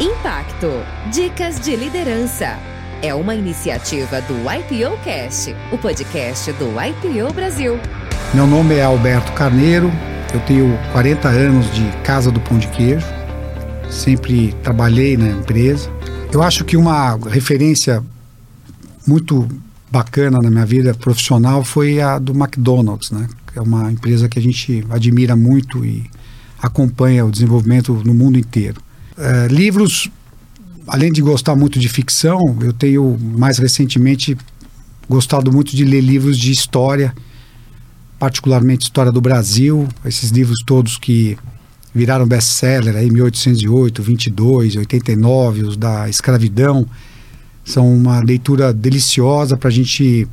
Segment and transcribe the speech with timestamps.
[0.00, 0.68] Impacto.
[1.10, 2.56] Dicas de liderança.
[3.02, 7.80] É uma iniciativa do IPO Cast, o podcast do IPO Brasil.
[8.32, 9.90] Meu nome é Alberto Carneiro,
[10.32, 13.04] eu tenho 40 anos de Casa do Pão de Queijo,
[13.90, 15.90] sempre trabalhei na empresa.
[16.32, 18.00] Eu acho que uma referência
[19.04, 19.48] muito
[19.90, 23.26] bacana na minha vida profissional foi a do McDonald's, né?
[23.52, 26.08] É uma empresa que a gente admira muito e
[26.62, 28.80] acompanha o desenvolvimento no mundo inteiro.
[29.18, 30.08] É, livros,
[30.86, 34.38] além de gostar muito de ficção, eu tenho mais recentemente
[35.08, 37.12] gostado muito de ler livros de história,
[38.16, 41.36] particularmente história do Brasil, esses livros todos que
[41.92, 46.86] viraram best-seller aí 1808, 22, 89, os da escravidão,
[47.64, 50.28] são uma leitura deliciosa para a gente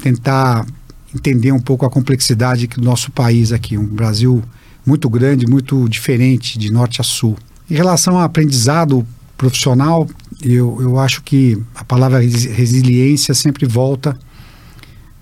[0.00, 0.64] tentar
[1.12, 4.40] entender um pouco a complexidade do nosso país aqui, um Brasil
[4.86, 7.36] muito grande, muito diferente de norte a sul.
[7.70, 9.06] Em relação ao aprendizado
[9.38, 10.08] profissional,
[10.42, 14.18] eu, eu acho que a palavra resiliência sempre volta.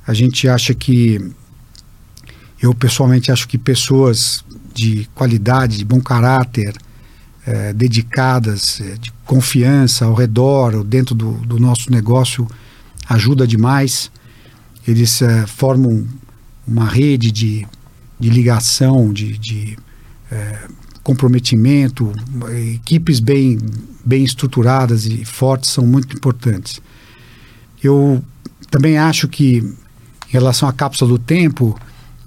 [0.07, 1.21] A gente acha que,
[2.61, 6.75] eu pessoalmente acho que pessoas de qualidade, de bom caráter,
[7.47, 12.49] é, dedicadas, é, de confiança ao redor, ou dentro do, do nosso negócio,
[13.11, 14.11] ajuda demais.
[14.87, 16.09] Eles é, formam
[16.67, 17.67] uma rede de,
[18.19, 19.77] de ligação, de, de
[21.09, 22.13] comprometimento,
[22.75, 23.59] equipes bem,
[24.05, 26.83] bem estruturadas e fortes são muito importantes.
[27.83, 28.23] Eu
[28.71, 31.75] também acho que, em relação à cápsula do tempo,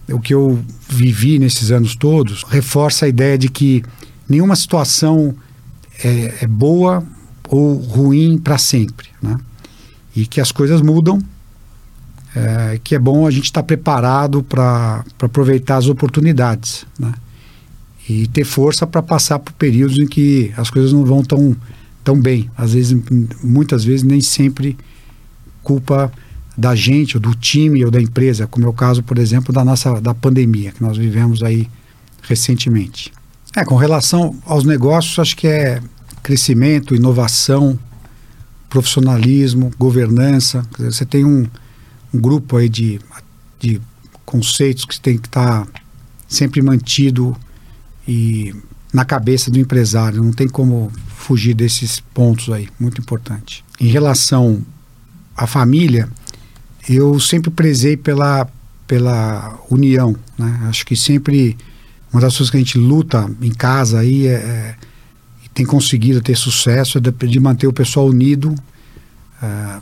[0.10, 3.84] o que eu vivi nesses anos todos reforça a ideia de que
[4.28, 5.36] nenhuma situação
[6.04, 7.04] é, é boa
[7.50, 9.38] ou ruim para sempre, né?
[10.16, 11.22] E que as coisas mudam,
[12.36, 17.14] é, que é bom a gente estar tá preparado para aproveitar as oportunidades, né?
[18.10, 21.56] E ter força para passar por períodos em que as coisas não vão tão,
[22.04, 22.50] tão bem.
[22.58, 22.98] Às vezes,
[23.44, 24.78] muitas vezes, nem sempre
[25.64, 26.12] culpa
[26.58, 29.64] da gente, ou do time, ou da empresa, como é o caso, por exemplo, da
[29.64, 31.68] nossa da pandemia que nós vivemos aí
[32.22, 33.12] recentemente.
[33.56, 35.82] É, com relação aos negócios, acho que é
[36.24, 37.78] crescimento, inovação,
[38.70, 40.66] profissionalismo, governança.
[40.80, 41.46] Você tem um,
[42.14, 43.00] um grupo aí de,
[43.60, 43.82] de
[44.26, 45.82] conceitos que tem que estar tá
[46.28, 47.36] sempre mantido
[48.12, 48.54] e
[48.92, 50.22] na cabeça do empresário.
[50.22, 53.64] Não tem como fugir desses pontos aí, muito importante.
[53.80, 54.62] Em relação
[55.36, 56.10] à família,
[56.90, 58.50] eu sempre prezei pela,
[58.86, 60.14] pela união.
[60.38, 60.60] Né?
[60.64, 61.58] Acho que sempre
[62.12, 64.76] uma das coisas que a gente luta em casa aí é, é
[65.54, 68.56] tem conseguido ter sucesso é de, de manter o pessoal unido
[69.42, 69.82] é,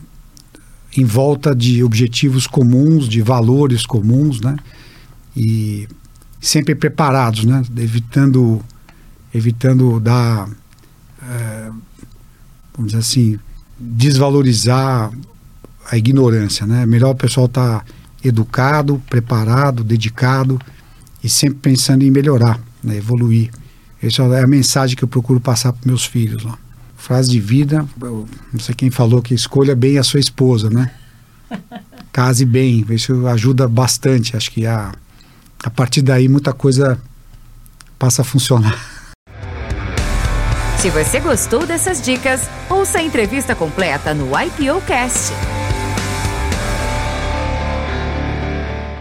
[0.98, 4.58] em volta de objetivos comuns, de valores comuns, né?
[5.38, 5.88] E
[6.40, 7.64] sempre preparados, né?
[7.78, 8.64] Evitando,
[9.34, 10.50] evitando dar,
[11.22, 11.70] é,
[12.74, 13.40] vamos dizer assim,
[13.78, 15.12] desvalorizar
[15.92, 16.86] a ignorância, né?
[16.86, 17.86] Melhor o pessoal estar tá
[18.24, 20.60] educado, preparado, dedicado
[21.24, 23.50] e sempre pensando em melhorar, né, evoluir.
[24.02, 26.46] Essa é a mensagem que eu procuro passar para meus filhos.
[26.46, 26.54] Ó.
[26.96, 30.92] Frase de vida, não sei quem falou que escolha bem a sua esposa, né?
[32.12, 34.36] Case bem, isso ajuda bastante.
[34.36, 34.94] Acho que a,
[35.64, 37.00] a partir daí muita coisa
[37.98, 38.78] passa a funcionar.
[40.78, 45.34] Se você gostou dessas dicas, ouça a entrevista completa no IPO Cast.